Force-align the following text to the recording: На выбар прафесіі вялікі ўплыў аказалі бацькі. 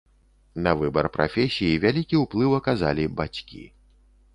На 0.67 0.71
выбар 0.79 1.09
прафесіі 1.19 1.77
вялікі 1.85 2.21
ўплыў 2.25 2.51
аказалі 2.61 3.11
бацькі. 3.23 3.63